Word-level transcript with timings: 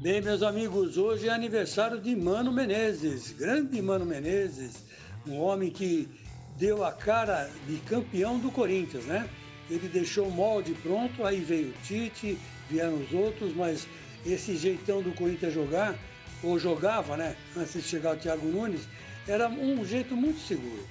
Bem, 0.00 0.22
meus 0.22 0.44
amigos, 0.44 0.96
hoje 0.96 1.26
é 1.26 1.32
aniversário 1.32 2.00
de 2.00 2.14
Mano 2.14 2.52
Menezes, 2.52 3.32
grande 3.32 3.82
Mano 3.82 4.06
Menezes, 4.06 4.84
um 5.26 5.40
homem 5.40 5.70
que 5.72 6.08
deu 6.56 6.84
a 6.84 6.92
cara 6.92 7.50
de 7.66 7.78
campeão 7.78 8.38
do 8.38 8.48
Corinthians, 8.48 9.06
né? 9.06 9.28
Ele 9.68 9.88
deixou 9.88 10.28
o 10.28 10.30
molde 10.30 10.72
pronto, 10.74 11.24
aí 11.24 11.40
veio 11.40 11.70
o 11.70 11.82
Tite, 11.82 12.38
vieram 12.70 12.94
os 12.94 13.12
outros, 13.12 13.52
mas 13.56 13.88
esse 14.24 14.56
jeitão 14.56 15.02
do 15.02 15.10
Corinthians 15.10 15.52
jogar, 15.52 15.96
ou 16.44 16.60
jogava, 16.60 17.16
né? 17.16 17.34
Antes 17.56 17.72
de 17.72 17.82
chegar 17.82 18.14
o 18.14 18.18
Thiago 18.18 18.46
Nunes, 18.46 18.82
era 19.26 19.48
um 19.48 19.84
jeito 19.84 20.14
muito 20.14 20.38
seguro. 20.38 20.86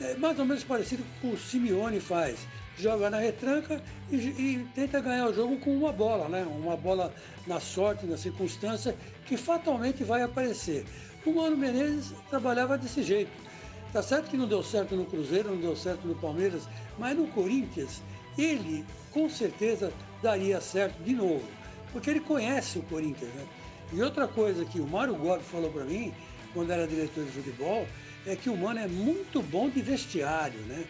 É 0.00 0.16
mais 0.16 0.36
ou 0.36 0.44
menos 0.44 0.64
parecido 0.64 1.04
com 1.20 1.30
o 1.30 1.38
Simeone 1.38 2.00
faz 2.00 2.40
joga 2.78 3.10
na 3.10 3.18
retranca 3.18 3.82
e, 4.10 4.16
e, 4.16 4.66
tenta 4.74 5.00
ganhar 5.00 5.26
o 5.26 5.34
jogo 5.34 5.58
com 5.58 5.76
uma 5.76 5.92
bola, 5.92 6.28
né? 6.28 6.46
Uma 6.48 6.76
bola 6.76 7.12
na 7.46 7.60
sorte, 7.60 8.06
na 8.06 8.16
circunstância, 8.16 8.96
que 9.26 9.36
fatalmente 9.36 10.04
vai 10.04 10.22
aparecer. 10.22 10.84
O 11.26 11.32
Mano 11.32 11.56
Menezes 11.56 12.14
trabalhava 12.30 12.78
desse 12.78 13.02
jeito. 13.02 13.30
Tá 13.92 14.02
certo 14.02 14.30
que 14.30 14.36
não 14.36 14.46
deu 14.46 14.62
certo 14.62 14.94
no 14.94 15.06
Cruzeiro, 15.06 15.50
não 15.50 15.60
deu 15.60 15.76
certo 15.76 16.06
no 16.06 16.14
Palmeiras, 16.14 16.68
mas 16.98 17.16
no 17.16 17.26
Corinthians 17.28 18.02
ele 18.36 18.84
com 19.10 19.28
certeza 19.28 19.92
daria 20.22 20.60
certo 20.60 21.02
de 21.02 21.14
novo, 21.14 21.44
porque 21.92 22.10
ele 22.10 22.20
conhece 22.20 22.78
o 22.78 22.82
Corinthians, 22.82 23.32
né? 23.34 23.46
E 23.92 24.02
outra 24.02 24.28
coisa 24.28 24.64
que 24.64 24.78
o 24.78 24.86
Mário 24.86 25.14
Gobi 25.14 25.42
falou 25.42 25.70
para 25.70 25.84
mim, 25.84 26.12
quando 26.52 26.70
era 26.70 26.86
diretor 26.86 27.24
de 27.24 27.30
futebol, 27.30 27.86
é 28.26 28.36
que 28.36 28.50
o 28.50 28.56
Mano 28.56 28.80
é 28.80 28.86
muito 28.86 29.42
bom 29.42 29.70
de 29.70 29.80
vestiário, 29.80 30.60
né? 30.60 30.84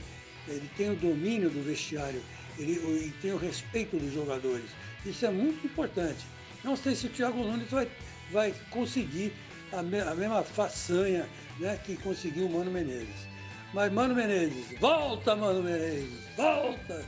Ele 0.48 0.70
tem 0.76 0.90
o 0.90 0.96
domínio 0.96 1.50
do 1.50 1.62
vestiário, 1.62 2.22
ele, 2.58 2.72
ele 2.72 3.14
tem 3.20 3.32
o 3.32 3.36
respeito 3.36 3.96
dos 3.96 4.12
jogadores. 4.12 4.70
Isso 5.04 5.24
é 5.26 5.30
muito 5.30 5.64
importante. 5.66 6.24
Não 6.64 6.76
sei 6.76 6.94
se 6.94 7.06
o 7.06 7.10
Thiago 7.10 7.38
Nunes 7.38 7.70
vai, 7.70 7.88
vai 8.32 8.54
conseguir 8.70 9.32
a, 9.72 9.82
me, 9.82 10.00
a 10.00 10.14
mesma 10.14 10.42
façanha 10.42 11.28
né, 11.58 11.78
que 11.84 11.96
conseguiu 11.96 12.46
o 12.46 12.52
Mano 12.52 12.70
Menezes. 12.70 13.28
Mas 13.72 13.92
Mano 13.92 14.14
Menezes, 14.14 14.78
volta 14.80 15.36
Mano 15.36 15.62
Menezes, 15.62 16.24
volta! 16.36 17.04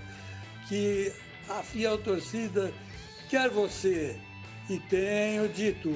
Que 0.68 1.12
a 1.48 1.62
fiel 1.62 1.98
torcida 1.98 2.72
quer 3.28 3.50
você 3.50 4.16
e 4.68 4.78
tenho 4.78 5.48
dito. 5.48 5.90